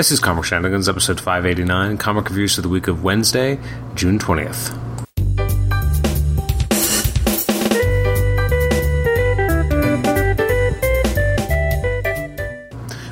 [0.00, 3.58] This is Comic Shenanigans, episode 589, comic reviews for the week of Wednesday,
[3.94, 4.89] June 20th.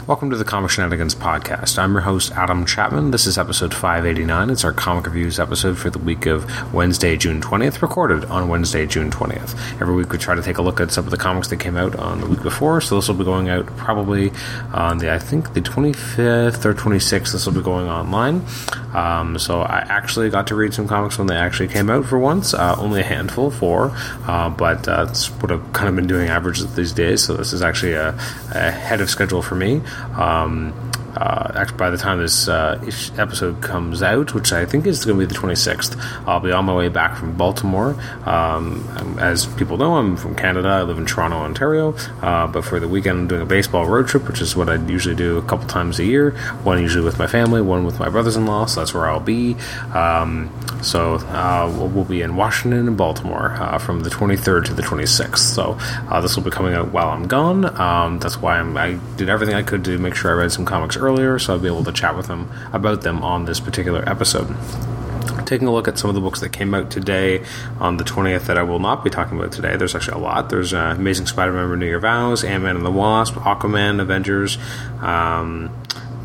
[0.08, 1.78] Welcome to the Comic Shenanigans podcast.
[1.78, 3.10] I'm your host, Adam Chapman.
[3.10, 4.48] This is episode 589.
[4.48, 8.86] It's our comic reviews episode for the week of Wednesday, June 20th, recorded on Wednesday,
[8.86, 9.54] June 20th.
[9.82, 11.76] Every week we try to take a look at some of the comics that came
[11.76, 14.32] out on the week before, so this will be going out probably
[14.72, 17.32] on the, I think, the 25th or 26th.
[17.32, 18.46] This will be going online.
[18.94, 22.18] Um, so I actually got to read some comics when they actually came out for
[22.18, 22.54] once.
[22.54, 23.92] Uh, only a handful, four,
[24.26, 27.52] uh, but uh, that's what I've kind of been doing averages these days, so this
[27.52, 28.10] is actually a,
[28.54, 29.82] a head of schedule for me.
[30.16, 30.87] Um,
[31.18, 32.78] uh, actually, by the time this uh,
[33.18, 35.96] episode comes out, which I think is going to be the 26th,
[36.26, 37.96] I'll be on my way back from Baltimore.
[38.24, 40.68] Um, as people know, I'm from Canada.
[40.68, 41.96] I live in Toronto, Ontario.
[42.22, 44.76] Uh, but for the weekend, I'm doing a baseball road trip, which is what I
[44.86, 46.30] usually do a couple times a year.
[46.62, 48.66] One usually with my family, one with my brothers-in-law.
[48.66, 49.56] So that's where I'll be.
[49.92, 54.82] Um, so uh, we'll be in Washington and Baltimore uh, from the 23rd to the
[54.82, 55.38] 26th.
[55.38, 55.76] So
[56.08, 57.64] uh, this will be coming out while I'm gone.
[57.80, 60.64] Um, that's why I'm, I did everything I could to make sure I read some
[60.64, 64.08] comics earlier, so I'll be able to chat with them about them on this particular
[64.08, 64.54] episode
[65.48, 67.42] taking a look at some of the books that came out today
[67.80, 69.76] on the 20th that I will not be talking about today.
[69.76, 70.50] There's actually a lot.
[70.50, 74.58] There's uh, Amazing Spider-Man Renew Your Vows, Ant-Man and the Wasp, Aquaman, Avengers,
[75.00, 75.74] um,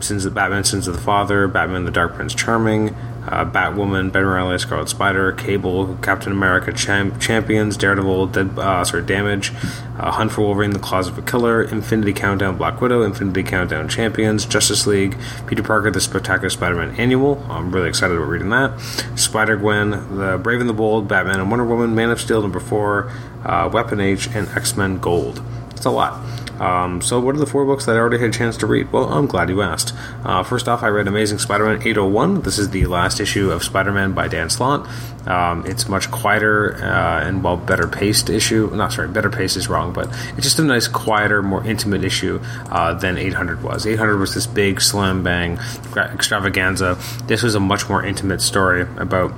[0.03, 2.89] Sins of the Batman, Sins of the Father, Batman the Dark Prince Charming,
[3.25, 9.03] uh, Batwoman, Ben Reilly, Scarlet Spider, Cable, Captain America, Champ- Champions, Daredevil, Dead, uh, sorry,
[9.03, 9.53] Damage,
[9.97, 13.87] uh, Hunt for Wolverine, The Claws of a Killer, Infinity Countdown, Black Widow, Infinity Countdown
[13.87, 17.45] Champions, Justice League, Peter Parker, The Spectacular Spider-Man Annual.
[17.49, 18.77] I'm really excited about reading that.
[19.15, 22.59] Spider Gwen, The Brave and the Bold, Batman and Wonder Woman, Man of Steel number
[22.59, 23.09] four,
[23.45, 25.41] uh, Weapon H, and X Men Gold.
[25.83, 26.13] It's a lot.
[26.61, 28.93] Um, so, what are the four books that I already had a chance to read?
[28.93, 29.93] Well, I'm glad you asked.
[30.23, 32.43] Uh, first off, I read Amazing Spider Man 801.
[32.43, 34.87] This is the last issue of Spider Man by Dan Slott.
[35.27, 38.73] Um, it's much quieter uh, and, well, better paced issue.
[38.73, 40.07] Not sorry, better paced is wrong, but
[40.37, 42.39] it's just a nice, quieter, more intimate issue
[42.71, 43.85] uh, than 800 was.
[43.85, 45.59] 800 was this big, slam bang
[45.97, 46.97] extravaganza.
[47.27, 49.33] This was a much more intimate story about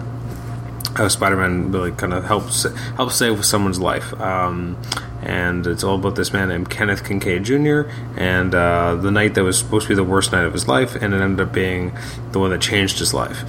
[0.96, 2.64] how Spider-Man really kind of helps
[2.96, 4.14] helps save someone's life.
[4.22, 4.78] Um,
[5.26, 7.82] and it's all about this man named Kenneth Kincaid Jr.
[8.16, 10.96] and uh, the night that was supposed to be the worst night of his life,
[10.96, 11.98] and it ended up being
[12.32, 13.44] the one that changed his life.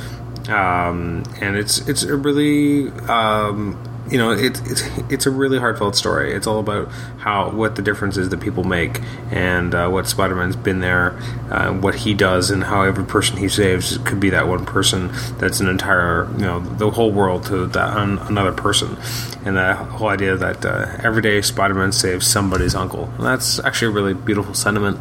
[0.48, 3.76] Um, and it's it's a really um,
[4.11, 6.33] you know it, it's it's a really heartfelt story.
[6.33, 9.00] It's all about how what the differences that people make
[9.31, 11.19] and uh, what Spider-Man's been there,
[11.50, 15.11] uh, what he does, and how every person he saves could be that one person
[15.39, 18.97] that's an entire you know the whole world to that another person,
[19.44, 23.05] and that whole idea that uh, every day Spider-Man saves somebody's uncle.
[23.17, 24.99] And that's actually a really beautiful sentiment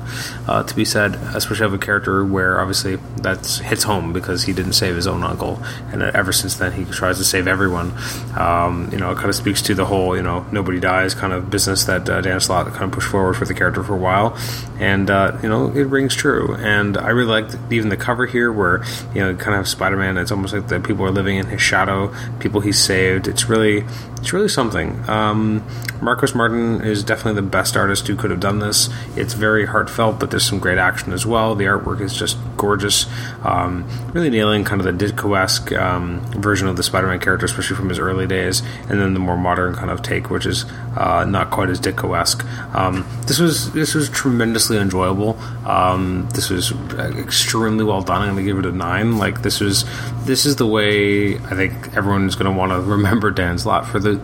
[0.47, 4.53] uh, to be said, especially of a character where obviously that hits home because he
[4.53, 5.61] didn't save his own uncle,
[5.91, 7.93] and ever since then he tries to save everyone.
[8.35, 11.33] Um, you know, it kind of speaks to the whole, you know, nobody dies kind
[11.33, 13.97] of business that uh, Dan Slott kind of pushed forward for the character for a
[13.97, 14.37] while,
[14.79, 16.55] and uh, you know, it rings true.
[16.55, 20.17] And I really liked even the cover here, where you know, kind of Spider-Man.
[20.17, 23.27] It's almost like the people are living in his shadow, people he saved.
[23.27, 23.83] It's really,
[24.17, 24.97] it's really something.
[25.09, 25.67] Um,
[26.01, 28.89] Marcos Martin is definitely the best artist who could have done this.
[29.17, 31.55] It's very heartfelt, but there's some great action as well.
[31.55, 33.07] The artwork is just gorgeous,
[33.43, 37.89] um, really nailing kind of the Ditko-esque um, version of the Spider-Man character, especially from
[37.89, 40.65] his early days, and then the more modern kind of take, which is
[40.95, 42.45] uh, not quite as Ditko-esque.
[42.75, 45.37] Um, this was this was tremendously enjoyable.
[45.65, 46.71] Um, this was
[47.17, 48.21] extremely well done.
[48.21, 49.17] I'm going to give it a nine.
[49.17, 49.85] Like this was
[50.25, 53.99] this is the way I think everyone's going to want to remember Dan Slott for
[53.99, 54.15] the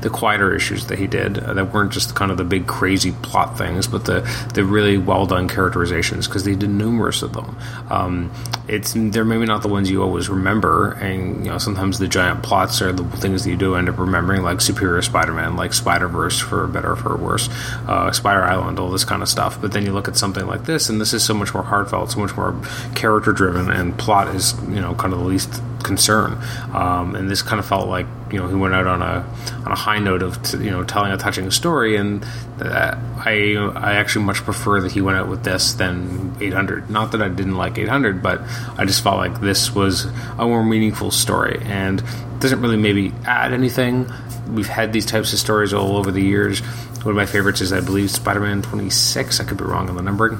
[0.00, 3.12] the quieter issues that he did uh, that weren't just kind of the big crazy
[3.22, 4.20] plot things, but the
[4.54, 7.56] the really well done characterizations because they did numerous of them.
[7.90, 8.32] Um,
[8.68, 12.42] it's they're maybe not the ones you always remember, and you know sometimes the giant
[12.42, 16.08] plots are the things that you do end up remembering, like Superior Spider-Man, like Spider
[16.08, 17.48] Verse for better or for worse,
[17.86, 19.60] uh, Spider Island, all this kind of stuff.
[19.60, 22.10] But then you look at something like this, and this is so much more heartfelt,
[22.10, 22.60] so much more
[22.94, 26.38] character driven, and plot is you know kind of the least concern.
[26.72, 29.26] Um, and this kind of felt like you know he went out on a
[29.64, 32.24] on a high note of t- you know telling a touching story, and
[32.60, 36.90] uh, I I actually much prefer that he went out with this than 800.
[36.90, 38.40] Not that I didn't like 800, but
[38.78, 40.06] I just felt like this was
[40.38, 42.02] a more meaningful story and
[42.40, 44.10] doesn't really maybe add anything.
[44.48, 46.60] We've had these types of stories all over the years.
[47.02, 49.40] One of my favorites is I believe Spider-Man 26.
[49.40, 50.38] I could be wrong on the numbering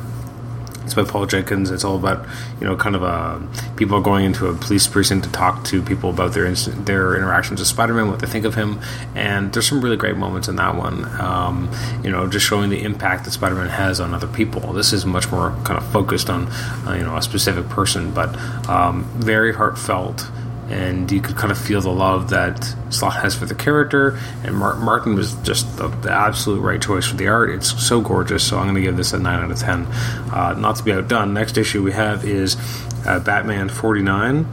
[0.84, 1.70] It's by Paul Jenkins.
[1.70, 2.26] It's all about
[2.60, 3.40] you know kind of a
[3.76, 7.60] people are going into a police precinct to talk to people about their their interactions
[7.60, 8.80] with Spider-Man, what they think of him,
[9.14, 11.04] and there's some really great moments in that one.
[11.20, 11.70] Um,
[12.02, 14.72] you know, just showing the impact that Spider-Man has on other people.
[14.72, 16.48] This is much more kind of focused on
[16.86, 18.36] uh, you know a specific person, but
[18.68, 20.26] um, very heartfelt
[20.70, 24.18] and you could kind of feel the love that Slott has for the character.
[24.44, 27.50] And Martin was just the, the, absolute right choice for the art.
[27.50, 28.46] It's so gorgeous.
[28.46, 29.86] So I'm going to give this a nine out of ten.
[30.32, 31.34] Uh, not to be outdone.
[31.34, 32.56] Next issue we have is
[33.04, 34.46] uh, Batman 49.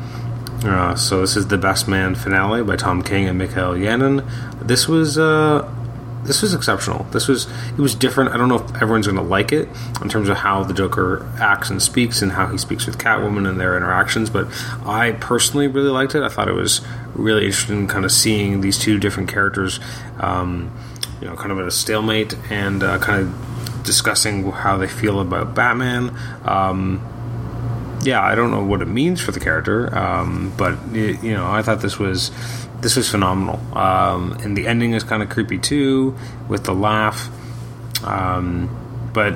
[0.64, 4.28] Uh, so this is the Best Man finale by Tom King and Michael Yannon.
[4.60, 5.72] This was uh,
[6.27, 7.06] this was exceptional.
[7.06, 8.31] This was it was different.
[8.31, 9.69] I don't know if everyone's going to like it
[10.01, 13.50] in terms of how the Joker acts and speaks and how he speaks with Catwoman
[13.50, 14.47] and their interactions, but
[14.85, 16.24] I personally really liked it.
[16.24, 16.81] I thought it was
[17.15, 19.79] really interesting, kind of seeing these two different characters,
[20.19, 20.71] um,
[21.21, 25.19] you know, kind of at a stalemate and uh, kind of discussing how they feel
[25.21, 26.15] about Batman.
[26.44, 27.01] Um,
[28.03, 31.62] yeah, I don't know what it means for the character, um, but you know, I
[31.62, 32.31] thought this was
[32.81, 33.59] this was phenomenal.
[33.77, 36.15] Um, and the ending is kind of creepy too,
[36.47, 37.29] with the laugh.
[38.03, 38.69] Um,
[39.13, 39.35] but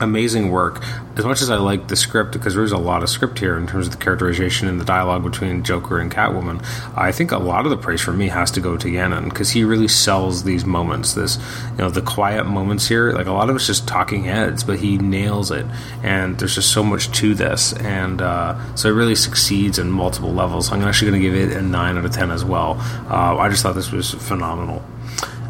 [0.00, 0.82] amazing work.
[1.16, 3.66] As much as I like the script, because there's a lot of script here in
[3.66, 6.64] terms of the characterization and the dialogue between Joker and Catwoman,
[6.96, 9.50] I think a lot of the praise for me has to go to Yannon because
[9.50, 11.14] he really sells these moments.
[11.14, 11.38] This,
[11.72, 13.12] you know, the quiet moments here.
[13.12, 15.66] Like a lot of it's just talking heads, but he nails it,
[16.02, 20.32] and there's just so much to this, and uh, so it really succeeds in multiple
[20.32, 20.72] levels.
[20.72, 22.76] I'm actually going to give it a nine out of ten as well.
[23.08, 24.84] Uh, I just thought this was phenomenal.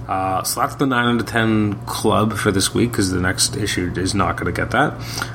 [0.08, 3.56] Uh, so that's the 9 out of 10 club for this week because the next
[3.56, 4.92] issue is not going to get that.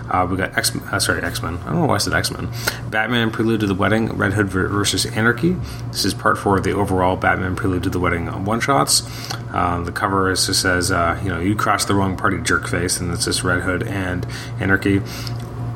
[0.09, 1.57] Uh, we got X, uh, sorry, X Men.
[1.57, 2.49] I don't know why I said X Men.
[2.89, 5.55] Batman Prelude to the Wedding, Red Hood versus Anarchy.
[5.87, 9.03] This is part four of the overall Batman Prelude to the Wedding one shots.
[9.51, 13.11] Uh, the cover just says, uh, you know, you crossed the wrong party, jerkface, and
[13.11, 14.25] it's just Red Hood and
[14.59, 15.01] Anarchy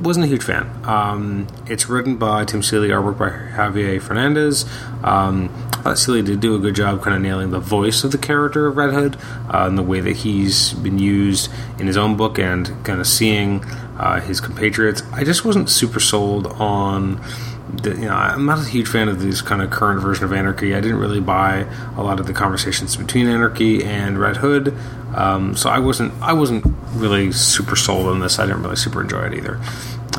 [0.04, 0.70] wasn't a huge fan.
[0.84, 4.66] Um, it's written by Tim Seeley, artwork by Javier Fernandez.
[5.04, 5.50] Um,
[5.86, 8.68] uh, Seeley did do a good job kind of nailing the voice of the character
[8.68, 9.16] of Red Hood
[9.48, 13.08] uh, and the way that he's been used in his own book and kind of
[13.08, 13.64] seeing
[13.98, 15.04] uh, his compatriots.
[15.12, 17.22] I just wasn't super sold on.
[17.74, 20.34] The, you know, I'm not a huge fan of this kind of current version of
[20.34, 20.76] Anarchy.
[20.76, 21.66] I didn't really buy
[21.98, 24.78] a lot of the conversations between Anarchy and Red Hood,
[25.16, 28.38] um, so I wasn't I wasn't really super sold on this.
[28.38, 29.60] I didn't really super enjoy it either.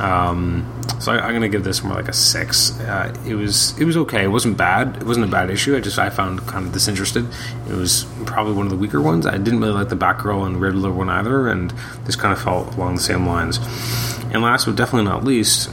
[0.01, 2.79] Um, so I, am going to give this more like a six.
[2.81, 4.25] Uh, it was it was okay.
[4.25, 4.97] It wasn't bad.
[4.97, 5.77] It wasn't a bad issue.
[5.77, 7.27] I just I found kind of disinterested.
[7.69, 9.27] It was probably one of the weaker ones.
[9.27, 11.71] I didn't really like the Batgirl and Riddler one either, and
[12.05, 13.59] this kind of felt along the same lines.
[14.33, 15.71] And last but definitely not least,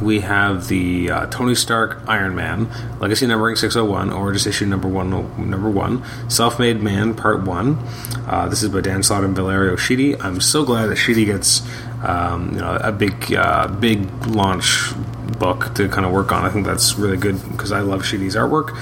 [0.00, 2.68] we have the uh, Tony Stark Iron Man
[3.00, 7.78] Legacy numbering 601 or just issue number one number one Self-Made Man Part 1
[8.26, 11.62] uh, this is by Dan Slott and Valerio Schiti I'm so glad that Schiti gets
[12.04, 14.92] um, you know a big uh, big launch
[15.38, 16.44] book to kind of work on.
[16.44, 18.76] I think that's really good because I love Schiti's artwork.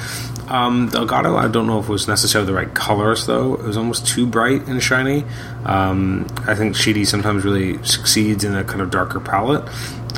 [0.51, 3.55] Um, Delgado, I don't know if it was necessarily the right colors, though.
[3.55, 5.25] It was almost too bright and shiny.
[5.65, 9.67] Um, I think Schiti sometimes really succeeds in a kind of darker palette.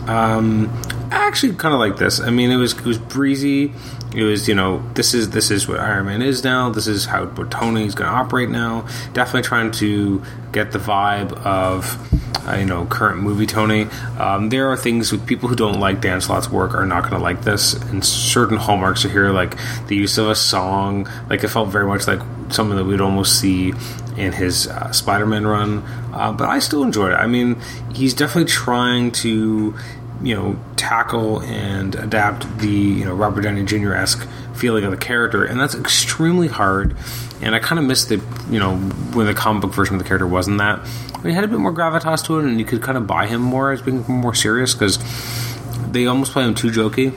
[0.09, 0.71] Um,
[1.11, 2.21] I actually kind of like this.
[2.21, 3.73] I mean, it was it was breezy.
[4.15, 6.71] It was you know this is this is what Iron Man is now.
[6.71, 8.87] This is how what Tony's going to operate now.
[9.13, 10.23] Definitely trying to
[10.53, 11.99] get the vibe of
[12.49, 13.89] uh, you know current movie Tony.
[14.19, 17.15] Um, there are things with people who don't like Dan Slott's work are not going
[17.15, 19.57] to like this, and certain hallmarks are here, like
[19.89, 21.09] the use of a song.
[21.29, 22.21] Like it felt very much like
[22.51, 23.73] something that we'd almost see
[24.17, 25.85] in his uh, Spider-Man run.
[26.13, 27.17] Uh, but I still enjoyed it.
[27.17, 27.61] I mean,
[27.95, 29.75] he's definitely trying to
[30.23, 33.93] you know tackle and adapt the you know Robert Downey Jr.
[33.93, 36.97] esque feeling of the character, and that's extremely hard.
[37.43, 40.09] And I kind of missed it, you know, when the comic book version of the
[40.09, 40.87] character wasn't that.
[41.23, 43.43] He had a bit more gravitas to it, and you could kind of buy him
[43.43, 44.99] more as being more serious because
[45.91, 47.15] they almost play him too jokey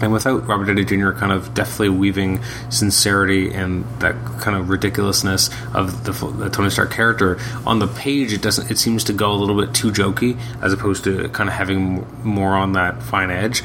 [0.00, 1.12] and without Robert Downey Jr.
[1.12, 6.90] kind of deftly weaving sincerity and that kind of ridiculousness of the, the, Tony Stark
[6.90, 8.70] character on the page, it doesn't.
[8.70, 12.06] It seems to go a little bit too jokey as opposed to kind of having
[12.22, 13.62] more on that fine edge.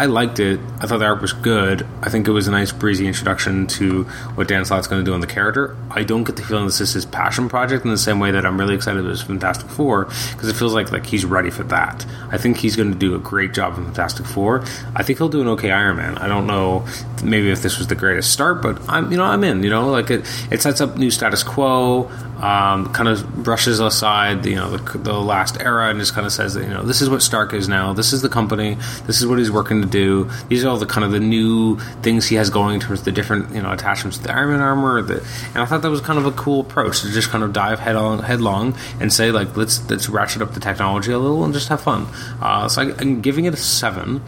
[0.00, 0.58] I liked it.
[0.80, 1.86] I thought the art was good.
[2.00, 4.04] I think it was a nice breezy introduction to
[4.34, 5.76] what Dan Slott's going to do on the character.
[5.90, 8.46] I don't get the feeling this is his passion project in the same way that
[8.46, 12.06] I'm really excited about Fantastic Four because it feels like like he's ready for that.
[12.30, 14.64] I think he's going to do a great job in Fantastic Four.
[14.96, 16.16] I think he'll do an okay Iron Man.
[16.16, 16.86] I don't know
[17.22, 19.62] maybe if this was the greatest start, but I'm you know I'm in.
[19.62, 22.10] You know like it it sets up new status quo.
[22.40, 26.32] Um, kind of brushes aside you know the, the, last era and just kind of
[26.32, 27.92] says that you know this is what Stark is now.
[27.92, 28.76] This is the company.
[29.06, 30.30] This is what he's working to do.
[30.48, 33.04] These are all the kind of the new things he has going in terms of
[33.04, 35.02] the different you know attachments to the Iron Man armor.
[35.02, 37.52] The, and I thought that was kind of a cool approach to just kind of
[37.52, 41.44] dive head on headlong and say like let's let's ratchet up the technology a little
[41.44, 42.06] and just have fun.
[42.40, 44.22] Uh, so I, I'm giving it a seven.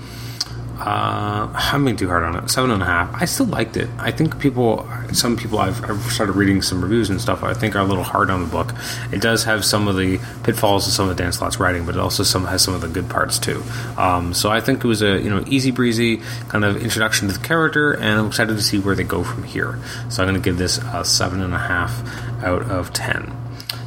[0.85, 2.51] Uh, I'm being too hard on it.
[2.51, 3.15] Seven and a half.
[3.15, 3.89] I still liked it.
[3.99, 7.45] I think people, some people I've, I've, started reading some reviews and stuff.
[7.45, 8.75] I think are a little hard on the book.
[9.13, 11.95] It does have some of the pitfalls of some of the Dan Slott's writing, but
[11.95, 13.63] it also some has some of the good parts too.
[13.97, 16.17] Um, so I think it was a you know easy breezy
[16.49, 19.45] kind of introduction to the character, and I'm excited to see where they go from
[19.45, 19.79] here.
[20.09, 22.03] So I'm going to give this a seven and a half
[22.43, 23.33] out of ten.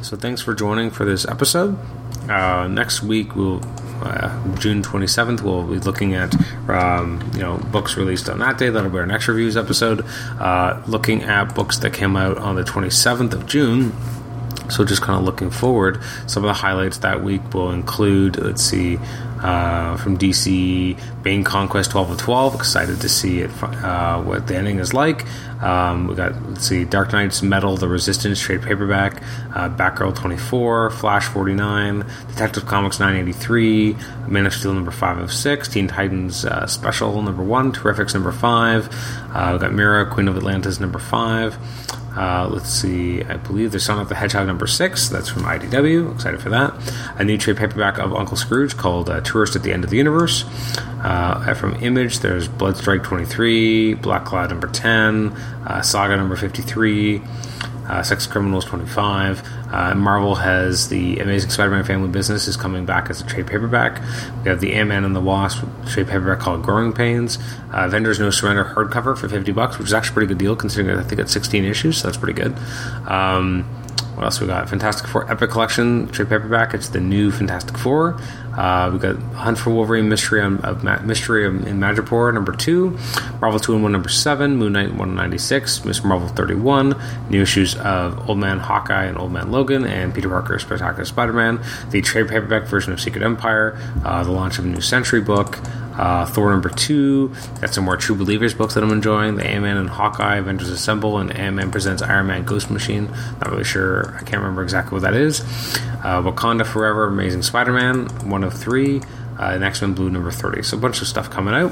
[0.00, 1.76] So thanks for joining for this episode.
[2.30, 3.60] Uh, next week we'll
[4.02, 6.34] uh, June 27th, we'll be looking at
[6.68, 8.70] um, you know books released on that day.
[8.70, 10.04] That'll be our next reviews episode.
[10.38, 13.92] Uh, looking at books that came out on the 27th of June.
[14.68, 16.02] So just kind of looking forward.
[16.26, 18.36] Some of the highlights that week will include.
[18.38, 18.98] Let's see
[19.46, 22.54] uh, from DC, Bane Conquest 12 of 12.
[22.56, 25.24] Excited to see it, uh, what the ending is like.
[25.62, 29.22] Um, we got, let's see, Dark Nights Metal, The Resistance, trade paperback,
[29.54, 35.68] uh, Batgirl 24, Flash 49, Detective Comics 983, Man of Steel number 5 of 6,
[35.68, 38.88] Teen Titans uh, Special number 1, Terrifics number 5.
[39.32, 41.56] Uh, we got Mera, Queen of Atlantis number 5.
[42.16, 45.08] Uh, let's see, I believe there's Sonic the Hedgehog number six.
[45.08, 46.14] That's from IDW.
[46.14, 46.74] Excited for that.
[47.16, 49.98] A new trade paperback of Uncle Scrooge called uh, Tourist at the End of the
[49.98, 50.44] Universe.
[51.02, 55.32] Uh, from Image, there's Bloodstrike 23, Black Cloud number 10,
[55.66, 57.20] uh, Saga number 53
[57.88, 59.42] uh, Sex Criminals 25.
[59.70, 64.00] Uh, Marvel has the Amazing Spider-Man Family Business is coming back as a trade paperback.
[64.42, 67.38] We have the Ant-Man and the Wasp trade paperback called Growing Pains.
[67.72, 70.56] Uh, Avengers No Surrender hardcover for 50 bucks, which is actually a pretty good deal
[70.56, 72.56] considering I think it's 16 issues, so that's pretty good.
[73.06, 73.64] Um,
[74.16, 74.68] what else we got?
[74.70, 76.72] Fantastic Four Epic Collection trade paperback.
[76.72, 78.18] It's the new Fantastic Four.
[78.56, 82.98] Uh, we got Hunt for Wolverine Mystery of, of Ma- Mystery in Madripoor number two,
[83.40, 86.02] Marvel two in one number seven, Moon Knight one ninety six, Ms.
[86.04, 86.94] Marvel thirty one,
[87.28, 91.32] new issues of Old Man Hawkeye and Old Man Logan, and Peter Parker Spectacular Spider
[91.32, 91.60] Man,
[91.90, 95.58] the trade paperback version of Secret Empire, uh, the launch of a new Sentry book.
[95.96, 97.34] Uh, Thor number two.
[97.60, 99.36] Got some more True Believers books that I'm enjoying.
[99.36, 103.06] The Ant Man and Hawkeye Avengers Assemble and Ant Man presents Iron Man Ghost Machine.
[103.40, 104.14] Not really sure.
[104.16, 105.40] I can't remember exactly what that is.
[106.04, 109.02] Uh, Wakanda Forever Amazing Spider Man one of three.
[109.38, 110.62] Uh, and X Men Blue number 30.
[110.62, 111.70] So, a bunch of stuff coming out.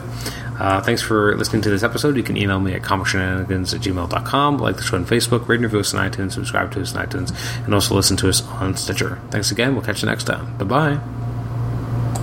[0.60, 2.14] Uh, thanks for listening to this episode.
[2.14, 5.64] You can email me at comicshenanigans at gmail.com, like the show on Facebook, rate and
[5.64, 7.32] review us on iTunes, subscribe to us on iTunes,
[7.64, 9.18] and also listen to us on Stitcher.
[9.30, 9.74] Thanks again.
[9.74, 10.58] We'll catch you next time.
[10.58, 11.23] Bye bye.